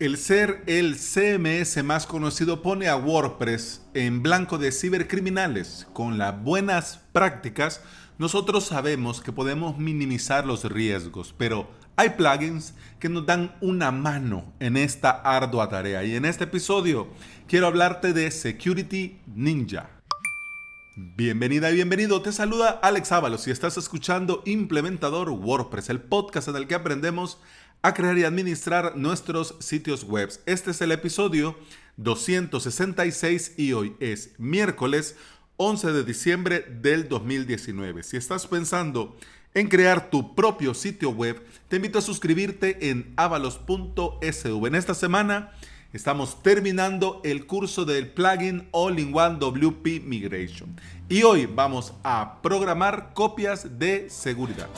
[0.00, 5.86] El ser el CMS más conocido pone a WordPress en blanco de cibercriminales.
[5.92, 7.82] Con las buenas prácticas,
[8.16, 14.54] nosotros sabemos que podemos minimizar los riesgos, pero hay plugins que nos dan una mano
[14.58, 16.02] en esta ardua tarea.
[16.02, 17.08] Y en este episodio
[17.46, 19.90] quiero hablarte de Security Ninja.
[20.96, 22.22] Bienvenida y bienvenido.
[22.22, 27.38] Te saluda Alex Ábalos y estás escuchando Implementador WordPress, el podcast en el que aprendemos
[27.82, 30.30] a crear y administrar nuestros sitios web.
[30.46, 31.56] Este es el episodio
[31.96, 35.16] 266 y hoy es miércoles
[35.56, 38.02] 11 de diciembre del 2019.
[38.02, 39.16] Si estás pensando
[39.54, 44.66] en crear tu propio sitio web, te invito a suscribirte en avalos.sv.
[44.66, 45.52] En esta semana
[45.92, 50.76] estamos terminando el curso del plugin All-in-One WP Migration
[51.08, 54.68] y hoy vamos a programar copias de seguridad.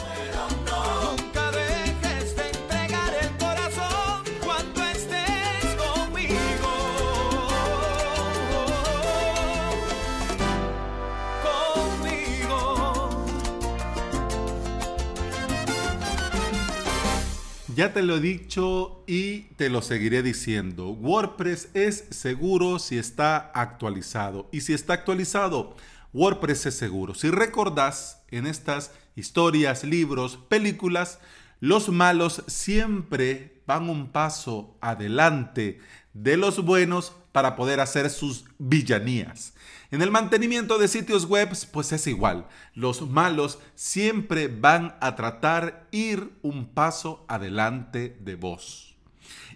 [17.75, 20.91] Ya te lo he dicho y te lo seguiré diciendo.
[20.91, 24.49] WordPress es seguro si está actualizado.
[24.53, 25.75] Y si está actualizado,
[26.13, 27.15] WordPress es seguro.
[27.15, 31.19] Si recordás en estas historias, libros, películas,
[31.61, 35.81] los malos siempre van un paso adelante
[36.15, 39.55] de los buenos para poder hacer sus villanías.
[39.91, 42.47] En el mantenimiento de sitios web, pues es igual.
[42.75, 48.97] Los malos siempre van a tratar ir un paso adelante de vos.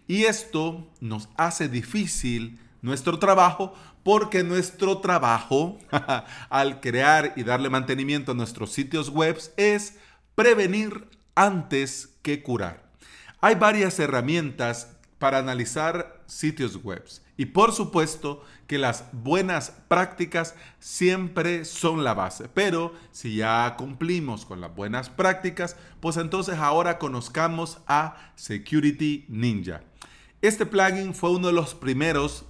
[0.07, 5.79] Y esto nos hace difícil nuestro trabajo porque nuestro trabajo
[6.48, 9.97] al crear y darle mantenimiento a nuestros sitios web es
[10.35, 12.87] prevenir antes que curar.
[13.41, 17.05] Hay varias herramientas para analizar sitios web.
[17.36, 22.48] Y por supuesto que las buenas prácticas siempre son la base.
[22.53, 29.83] Pero si ya cumplimos con las buenas prácticas, pues entonces ahora conozcamos a Security Ninja.
[30.42, 32.45] Este plugin fue uno de los primeros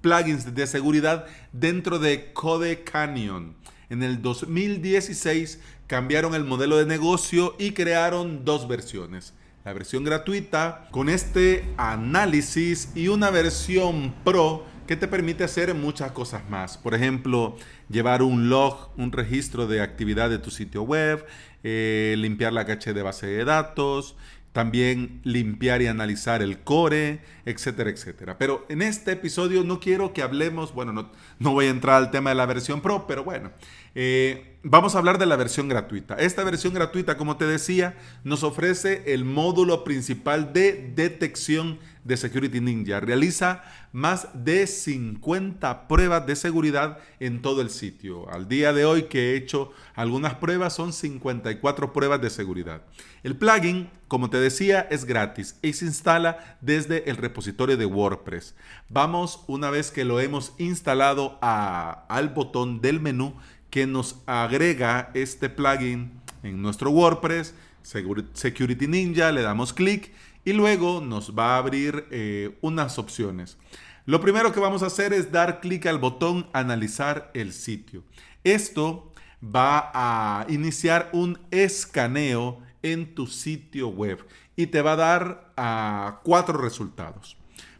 [0.00, 3.56] plugins de seguridad dentro de Code Canyon.
[3.88, 9.34] En el 2016 cambiaron el modelo de negocio y crearon dos versiones
[9.64, 16.10] la versión gratuita con este análisis y una versión pro que te permite hacer muchas
[16.10, 16.76] cosas más.
[16.76, 17.56] Por ejemplo,
[17.88, 21.24] llevar un log, un registro de actividad de tu sitio web,
[21.62, 24.16] eh, limpiar la caché de base de datos,
[24.52, 28.36] también limpiar y analizar el core, etcétera, etcétera.
[28.38, 32.10] Pero en este episodio no quiero que hablemos, bueno, no, no voy a entrar al
[32.10, 33.50] tema de la versión pro, pero bueno,
[33.94, 36.14] eh, vamos a hablar de la versión gratuita.
[36.16, 42.60] Esta versión gratuita, como te decía, nos ofrece el módulo principal de detección de Security
[42.60, 43.00] Ninja.
[43.00, 48.28] Realiza más de 50 pruebas de seguridad en todo el sitio.
[48.30, 52.82] Al día de hoy que he hecho algunas pruebas son 54 pruebas de seguridad.
[53.22, 58.54] El plugin, como te decía, es gratis y se instala desde el repositorio de WordPress.
[58.88, 63.34] Vamos, una vez que lo hemos instalado al botón del menú
[63.70, 70.12] que nos agrega este plugin en nuestro WordPress, Security Ninja, le damos clic
[70.44, 73.58] y luego nos va a abrir eh, unas opciones.
[74.04, 78.02] Lo primero que vamos a hacer es dar clic al botón analizar el sitio.
[78.42, 84.24] Esto va a iniciar un escaneo en tu sitio web
[84.56, 87.36] y te va a dar a cuatro resultados.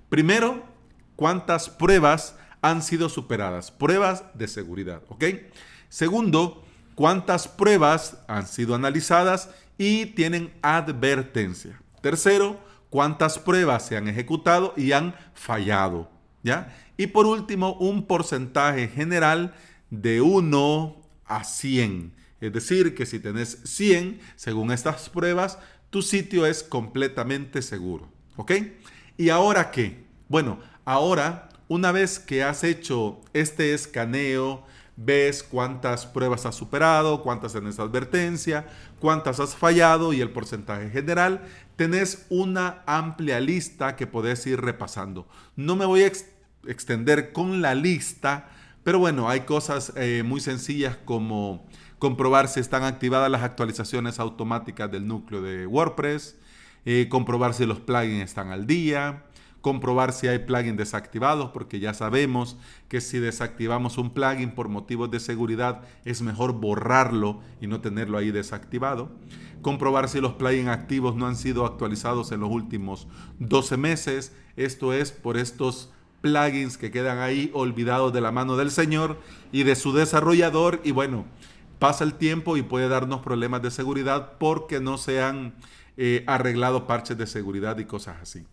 [0.08, 0.64] Primero,
[1.16, 5.24] cuántas pruebas han sido superadas, pruebas de seguridad, ¿ok?
[5.88, 6.64] Segundo,
[6.94, 11.80] cuántas pruebas han sido analizadas y tienen advertencia.
[12.02, 16.10] Tercero, cuántas pruebas se han ejecutado y han fallado.
[16.42, 16.76] ¿ya?
[16.98, 19.54] Y por último, un porcentaje general
[19.88, 22.12] de 1 a 100.
[22.40, 25.58] Es decir, que si tenés 100, según estas pruebas,
[25.90, 28.10] tu sitio es completamente seguro.
[28.36, 28.52] ¿Ok?
[29.16, 30.04] ¿Y ahora qué?
[30.28, 34.64] Bueno, ahora, una vez que has hecho este escaneo,
[34.96, 38.66] ves cuántas pruebas has superado, cuántas tenés advertencia,
[39.00, 41.42] cuántas has fallado y el porcentaje general.
[41.76, 45.26] Tenés una amplia lista que podés ir repasando.
[45.56, 46.12] No me voy a
[46.66, 48.48] extender con la lista,
[48.84, 51.66] pero bueno, hay cosas eh, muy sencillas como
[51.98, 56.36] comprobar si están activadas las actualizaciones automáticas del núcleo de WordPress,
[56.84, 59.22] eh, comprobar si los plugins están al día,
[59.62, 65.10] comprobar si hay plugins desactivados, porque ya sabemos que si desactivamos un plugin por motivos
[65.10, 69.10] de seguridad es mejor borrarlo y no tenerlo ahí desactivado.
[69.62, 73.06] Comprobar si los plugins activos no han sido actualizados en los últimos
[73.38, 78.70] 12 meses, esto es por estos plugins que quedan ahí olvidados de la mano del
[78.70, 79.18] Señor
[79.52, 81.24] y de su desarrollador y bueno,
[81.78, 85.54] pasa el tiempo y puede darnos problemas de seguridad porque no se han
[85.96, 88.46] eh, arreglado parches de seguridad y cosas así.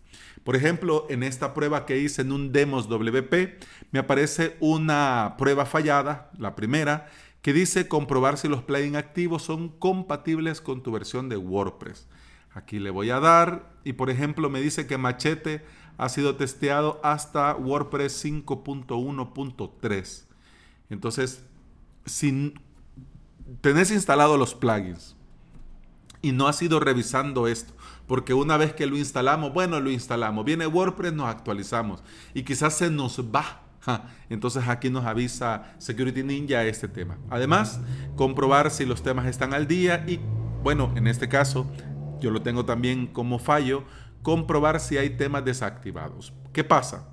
[0.44, 3.58] Por ejemplo, en esta prueba que hice en un Demos WP,
[3.92, 7.08] me aparece una prueba fallada, la primera,
[7.42, 12.06] que dice comprobar si los plugins activos son compatibles con tu versión de WordPress.
[12.52, 15.64] Aquí le voy a dar y por ejemplo me dice que Machete
[15.96, 20.24] ha sido testeado hasta WordPress 5.1.3.
[20.90, 21.44] Entonces,
[22.04, 22.54] si
[23.60, 25.16] tenés instalado los plugins
[26.22, 27.72] y no has ido revisando esto,
[28.06, 32.02] porque una vez que lo instalamos, bueno, lo instalamos, viene WordPress, nos actualizamos
[32.34, 33.62] y quizás se nos va.
[34.28, 37.16] Entonces aquí nos avisa Security Ninja este tema.
[37.30, 37.80] Además,
[38.14, 40.20] comprobar si los temas están al día y,
[40.62, 41.66] bueno, en este caso,
[42.20, 43.84] yo lo tengo también como fallo,
[44.22, 46.34] comprobar si hay temas desactivados.
[46.52, 47.08] ¿Qué pasa?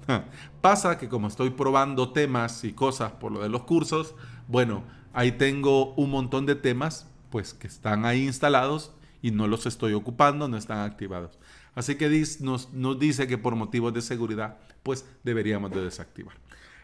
[0.59, 4.15] Pasa que como estoy probando temas y cosas por lo de los cursos,
[4.47, 4.83] bueno,
[5.13, 8.93] ahí tengo un montón de temas pues que están ahí instalados
[9.27, 11.37] y no los estoy ocupando, no están activados.
[11.75, 12.07] Así que
[12.39, 16.35] nos, nos dice que por motivos de seguridad, pues deberíamos de desactivar.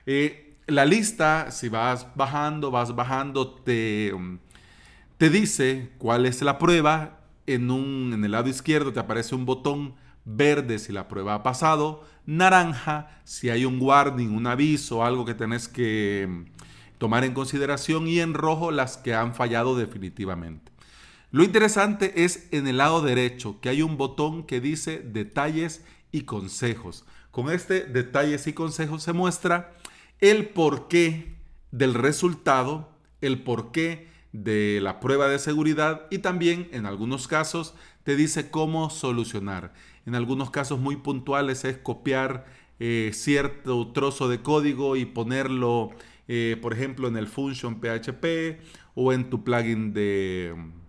[0.06, 4.14] Eh, la lista, si vas bajando, vas bajando, te,
[5.18, 7.20] te dice cuál es la prueba.
[7.46, 9.96] En, un, en el lado izquierdo te aparece un botón
[10.26, 15.34] verde si la prueba ha pasado, naranja si hay un warning, un aviso, algo que
[15.34, 16.46] tenés que
[16.98, 20.73] tomar en consideración y en rojo las que han fallado definitivamente.
[21.34, 26.26] Lo interesante es en el lado derecho que hay un botón que dice detalles y
[26.26, 27.06] consejos.
[27.32, 29.74] Con este detalles y consejos se muestra
[30.20, 31.34] el porqué
[31.72, 38.16] del resultado, el porqué de la prueba de seguridad y también en algunos casos te
[38.16, 39.74] dice cómo solucionar.
[40.06, 42.46] En algunos casos muy puntuales es copiar
[42.80, 45.90] eh, cierto trozo de código y ponerlo,
[46.28, 48.62] eh, por ejemplo, en el function PHP
[48.94, 50.83] o en tu plugin de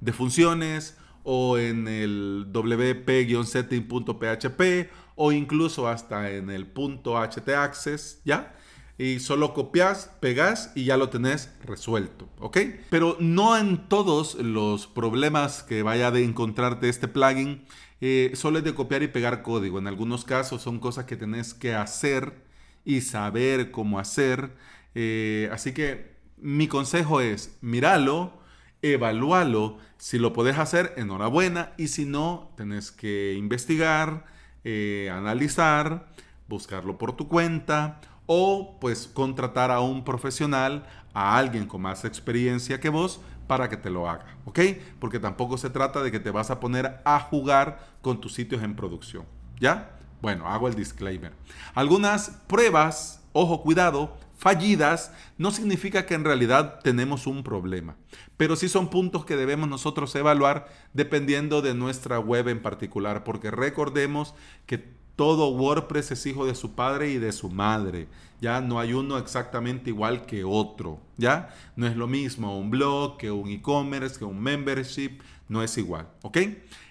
[0.00, 8.54] de funciones o en el wp-setting.php o incluso hasta en el .htaccess, ¿ya?
[8.96, 12.58] Y solo copias, pegas y ya lo tenés resuelto, ¿ok?
[12.90, 17.64] Pero no en todos los problemas que vaya de encontrarte este plugin
[18.00, 19.78] eh, solo es de copiar y pegar código.
[19.78, 22.44] En algunos casos son cosas que tenés que hacer
[22.84, 24.56] y saber cómo hacer.
[24.94, 28.39] Eh, así que mi consejo es, míralo,
[28.82, 29.78] evalúalo.
[29.98, 31.72] Si lo podés hacer, enhorabuena.
[31.76, 34.24] Y si no, tenés que investigar,
[34.64, 36.08] eh, analizar,
[36.48, 42.78] buscarlo por tu cuenta o pues contratar a un profesional, a alguien con más experiencia
[42.78, 44.60] que vos para que te lo haga, ¿ok?
[45.00, 48.62] Porque tampoco se trata de que te vas a poner a jugar con tus sitios
[48.62, 49.24] en producción,
[49.58, 49.90] ¿ya?
[50.22, 51.32] Bueno, hago el disclaimer.
[51.74, 57.96] Algunas pruebas, ojo, cuidado, fallidas no significa que en realidad tenemos un problema,
[58.38, 63.50] pero sí son puntos que debemos nosotros evaluar dependiendo de nuestra web en particular, porque
[63.50, 64.34] recordemos
[64.64, 68.08] que todo WordPress es hijo de su padre y de su madre.
[68.40, 70.98] Ya no hay uno exactamente igual que otro.
[71.18, 75.20] Ya no es lo mismo un blog que un e-commerce, que un membership.
[75.46, 76.08] No es igual.
[76.22, 76.38] ¿Ok?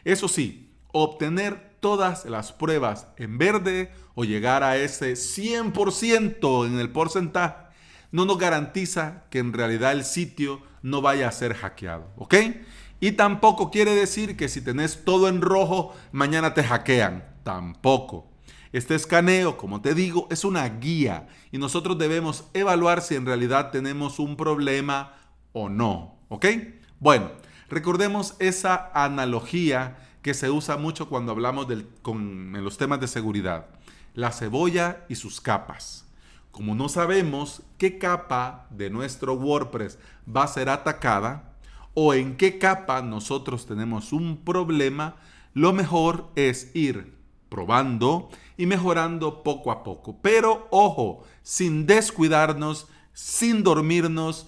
[0.03, 6.89] Eso sí, obtener todas las pruebas en verde o llegar a ese 100% en el
[6.89, 7.55] porcentaje,
[8.11, 12.35] no nos garantiza que en realidad el sitio no vaya a ser hackeado, ¿ok?
[12.99, 18.29] Y tampoco quiere decir que si tenés todo en rojo, mañana te hackean, tampoco.
[18.73, 23.71] Este escaneo, como te digo, es una guía y nosotros debemos evaluar si en realidad
[23.71, 25.13] tenemos un problema
[25.53, 26.45] o no, ¿ok?
[26.99, 27.31] Bueno,
[27.69, 31.67] recordemos esa analogía que se usa mucho cuando hablamos
[32.01, 33.67] con, en los temas de seguridad.
[34.13, 36.05] La cebolla y sus capas.
[36.51, 39.97] Como no sabemos qué capa de nuestro WordPress
[40.27, 41.53] va a ser atacada
[41.93, 45.15] o en qué capa nosotros tenemos un problema,
[45.53, 47.13] lo mejor es ir
[47.49, 50.17] probando y mejorando poco a poco.
[50.21, 54.47] Pero ojo, sin descuidarnos, sin dormirnos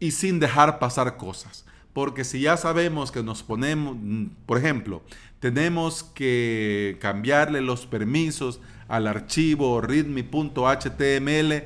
[0.00, 1.64] y sin dejar pasar cosas.
[1.92, 5.02] Porque si ya sabemos que nos ponemos, mm, por ejemplo,
[5.38, 8.60] tenemos que cambiarle los permisos
[8.92, 11.62] al archivo readme.html,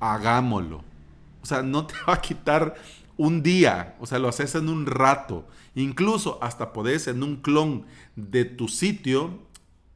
[0.00, 0.82] hagámoslo.
[1.42, 2.76] O sea, no te va a quitar
[3.18, 5.46] un día, o sea, lo haces en un rato.
[5.74, 7.84] Incluso hasta podés en un clon
[8.16, 9.38] de tu sitio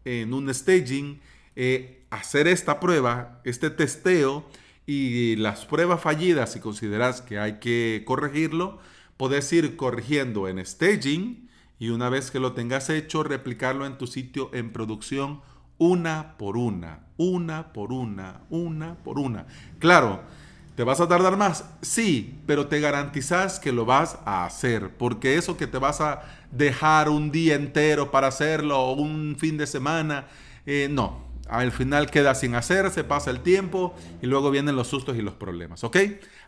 [0.04, 1.18] en un staging,
[1.56, 4.44] eh, hacer esta prueba, este testeo
[4.84, 8.80] y las pruebas fallidas, si consideras que hay que corregirlo,
[9.16, 14.06] puedes ir corrigiendo en staging y una vez que lo tengas hecho, replicarlo en tu
[14.06, 15.40] sitio en producción
[15.78, 19.46] una por una, una por una, una por una.
[19.78, 20.22] Claro,
[20.74, 21.64] ¿te vas a tardar más?
[21.82, 26.22] Sí, pero te garantizas que lo vas a hacer, porque eso que te vas a
[26.50, 30.26] dejar un día entero para hacerlo o un fin de semana,
[30.64, 31.26] eh, no.
[31.48, 35.22] Al final queda sin hacer, se pasa el tiempo y luego vienen los sustos y
[35.22, 35.96] los problemas, ¿ok?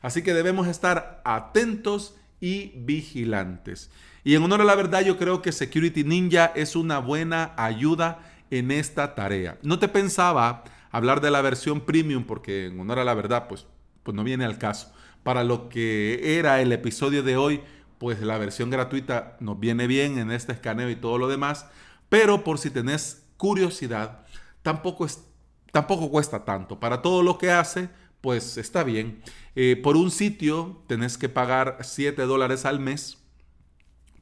[0.03, 3.91] Así que debemos estar atentos y vigilantes.
[4.25, 8.19] Y en honor a la verdad, yo creo que Security Ninja es una buena ayuda
[8.51, 9.59] en esta tarea.
[9.63, 13.67] No te pensaba hablar de la versión premium porque en honor a la verdad, pues,
[14.03, 14.93] pues no viene al caso.
[15.23, 17.61] Para lo que era el episodio de hoy,
[17.99, 21.67] pues la versión gratuita nos viene bien en este escaneo y todo lo demás.
[22.09, 24.25] Pero por si tenés curiosidad,
[24.63, 25.25] tampoco, es,
[25.73, 26.81] tampoco cuesta tanto.
[26.81, 27.91] Para todo lo que hace,
[28.21, 29.23] pues está bien.
[29.55, 33.19] Eh, por un sitio tenés que pagar 7 dólares al mes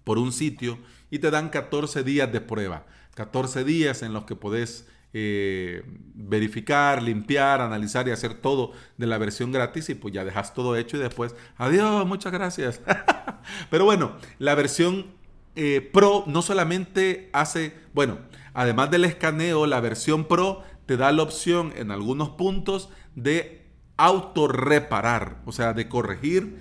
[0.05, 0.79] por un sitio
[1.11, 2.87] y te dan 14 días de prueba.
[3.17, 5.83] 14 días en los que podés eh,
[6.15, 10.77] verificar, limpiar, analizar y hacer todo de la versión gratis y pues ya dejas todo
[10.77, 12.83] hecho y después, adiós, muchas gracias.
[13.71, 15.07] Pero bueno, la versión
[15.55, 18.19] eh, Pro no solamente hace, bueno,
[18.53, 23.65] además del escaneo, la versión Pro te da la opción en algunos puntos de
[23.97, 26.59] autorreparar, o sea, de corregir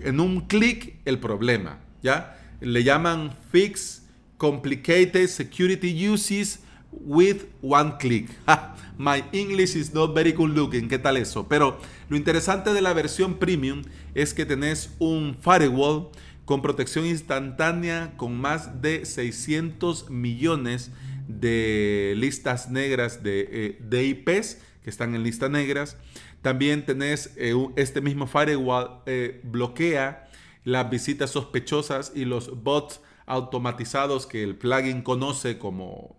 [0.00, 2.38] en un clic el problema, ¿ya?
[2.60, 4.01] Le llaman Fix
[4.42, 6.58] complicated security uses
[6.90, 8.28] with one click.
[8.98, 10.88] My English is not very good looking.
[10.88, 11.46] ¿Qué tal eso?
[11.48, 13.82] Pero lo interesante de la versión premium
[14.16, 16.10] es que tenés un firewall
[16.44, 20.90] con protección instantánea con más de 600 millones
[21.28, 25.96] de listas negras de, eh, IPs que están en listas negras.
[26.42, 30.28] También tenés eh, este mismo firewall eh, bloquea
[30.64, 36.16] las visitas sospechosas y los bots automatizados que el plugin conoce como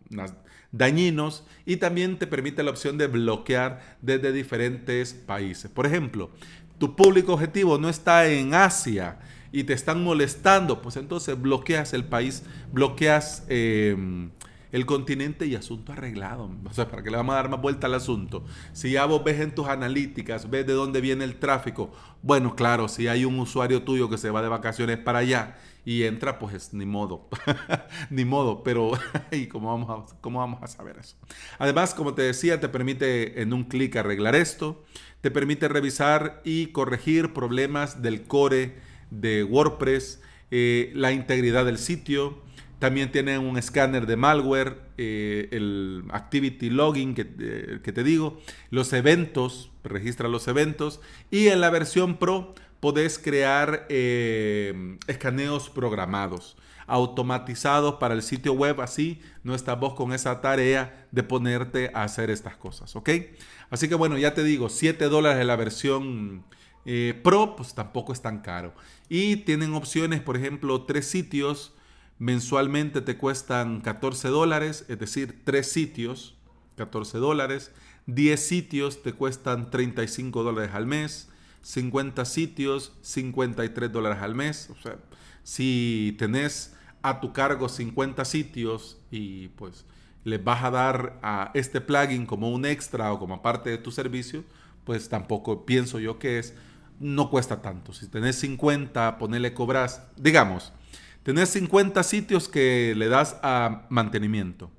[0.72, 5.70] dañinos y también te permite la opción de bloquear desde diferentes países.
[5.72, 6.32] Por ejemplo,
[6.78, 9.20] tu público objetivo no está en Asia
[9.52, 14.32] y te están molestando, pues entonces bloqueas el país, bloqueas em,
[14.74, 16.52] el continente y asunto arreglado.
[16.66, 18.44] O sea, ¿para que le vamos a dar más vuelta al asunto?
[18.74, 21.92] Si ya vos ves en tus analíticas, ves de dónde viene el tráfico,
[22.24, 26.04] bueno, claro, si hay un usuario tuyo que se va de vacaciones para allá y
[26.04, 27.30] entra, pues ni modo,
[28.10, 28.92] ni modo, pero
[29.32, 31.16] ¿y cómo vamos, a, cómo vamos a saber eso?
[31.60, 34.84] Además, como te decía, te permite en un clic arreglar esto,
[35.22, 38.80] te permite revisar y corregir problemas del core
[39.12, 42.42] de WordPress, eh, la integridad del sitio,
[42.84, 48.42] también tiene un escáner de malware, eh, el Activity Logging que, eh, que, te digo,
[48.72, 51.00] los eventos, registra los eventos
[51.32, 58.82] y en la versión Pro podés crear eh, escaneos programados, automatizados para el sitio web,
[58.82, 63.10] así no estás vos con esa tarea de ponerte a hacer estas cosas, ¿ok?
[63.70, 66.44] Así que bueno, ya te digo, 7 dólares en la versión
[67.24, 68.74] Pro, pues tampoco es tan caro.
[69.08, 71.74] Y tienen opciones, por ejemplo, tres sitios
[72.20, 76.36] mensualmente te cuestan 14 dólares, es decir, tres sitios,
[76.76, 77.72] 14 dólares.
[78.06, 81.30] 10 sitios te cuestan 35 dólares al mes.
[81.62, 84.70] 50 sitios, 53 dólares al mes.
[84.70, 84.98] O sea,
[85.44, 89.86] si tenés a tu cargo 50 sitios y pues
[90.24, 93.92] les vas a dar a este plugin como un extra o como parte de tu
[93.92, 94.44] servicio,
[94.86, 96.54] pues tampoco pienso yo que es,
[97.00, 97.94] no cuesta tanto.
[97.94, 100.74] Si tenés 50, ponele cobras, digamos,
[101.24, 104.72] tenés 50 sitios que le das a mantenimiento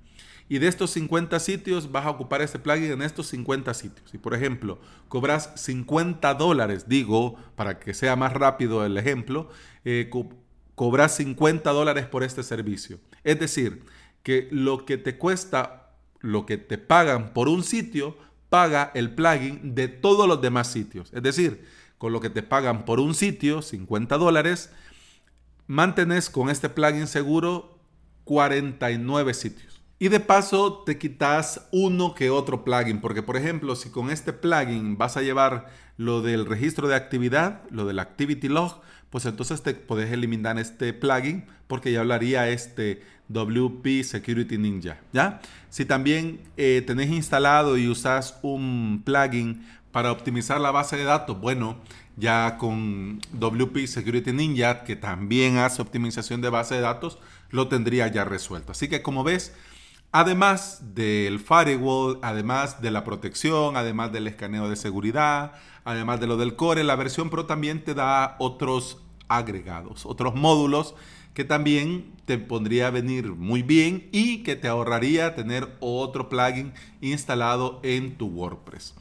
[0.48, 4.12] y de estos 50 sitios vas a ocupar ese plugin en estos 50 sitios.
[4.12, 9.48] Y por ejemplo, cobras 50 dólares, digo, para que sea más rápido el ejemplo,
[9.84, 10.10] eh,
[10.74, 13.00] cobras 50 dólares por este servicio.
[13.22, 13.84] Es decir,
[14.22, 18.16] que lo que te cuesta, lo que te pagan por un sitio,
[18.50, 21.10] paga el plugin de todos los demás sitios.
[21.14, 21.64] Es decir,
[21.96, 24.70] con lo que te pagan por un sitio, 50 dólares,
[25.66, 27.78] mantenés con este plugin seguro
[28.24, 29.80] 49 sitios.
[29.98, 34.32] Y de paso te quitas uno que otro plugin, porque por ejemplo, si con este
[34.32, 38.80] plugin vas a llevar lo del registro de actividad, lo del activity log,
[39.10, 45.40] pues entonces te puedes eliminar este plugin porque ya hablaría este WP Security Ninja, ¿ya?
[45.70, 51.40] Si también eh, tenés instalado y usas un plugin para optimizar la base de datos,
[51.40, 51.78] bueno,
[52.16, 57.18] ya con WP Security Ninja, que también hace optimización de base de datos,
[57.50, 58.72] lo tendría ya resuelto.
[58.72, 59.52] Así que como ves,
[60.16, 65.54] Además del firewall, además de la protección, además del escaneo de seguridad,
[65.84, 70.94] además de lo del core, la versión Pro también te da otros agregados, otros módulos
[71.34, 76.72] que también te pondría a venir muy bien y que te ahorraría tener otro plugin
[77.00, 78.94] instalado en tu WordPress.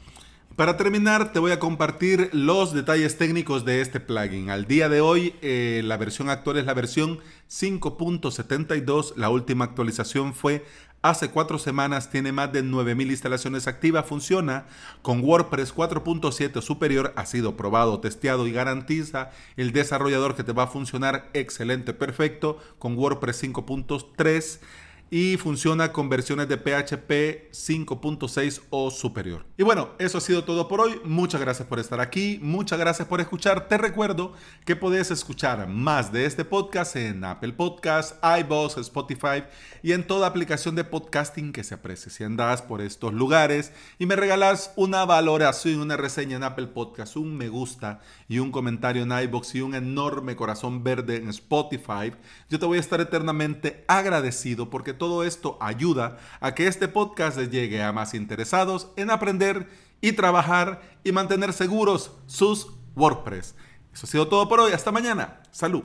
[0.56, 4.50] Para terminar, te voy a compartir los detalles técnicos de este plugin.
[4.50, 7.18] Al día de hoy, eh, la versión actual es la versión
[7.50, 9.16] 5.72.
[9.16, 10.64] La última actualización fue
[11.02, 12.08] hace cuatro semanas.
[12.08, 14.06] Tiene más de 9.000 instalaciones activas.
[14.06, 14.66] Funciona
[15.02, 17.12] con WordPress 4.7 superior.
[17.16, 22.58] Ha sido probado, testeado y garantiza el desarrollador que te va a funcionar excelente, perfecto
[22.78, 24.60] con WordPress 5.3
[25.10, 29.44] y funciona con versiones de PHP 5.6 o superior.
[29.56, 31.00] Y bueno, eso ha sido todo por hoy.
[31.04, 33.68] Muchas gracias por estar aquí, muchas gracias por escuchar.
[33.68, 34.32] Te recuerdo
[34.64, 39.44] que puedes escuchar más de este podcast en Apple Podcasts, iVoox, Spotify
[39.82, 42.10] y en toda aplicación de podcasting que se aprecie.
[42.10, 47.16] Si andas por estos lugares y me regalas una valoración, una reseña en Apple Podcasts,
[47.16, 52.12] un me gusta y un comentario en iVoox y un enorme corazón verde en Spotify,
[52.48, 57.38] yo te voy a estar eternamente agradecido porque todo esto ayuda a que este podcast
[57.38, 59.68] llegue a más interesados en aprender
[60.00, 63.54] y trabajar y mantener seguros sus WordPress.
[63.92, 64.72] Eso ha sido todo por hoy.
[64.72, 65.42] Hasta mañana.
[65.50, 65.84] Salud.